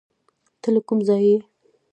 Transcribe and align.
ته 0.61 0.69
له 0.73 0.81
کوم 0.87 0.99
ځایه 1.07 1.27
یې؟ 1.33 1.39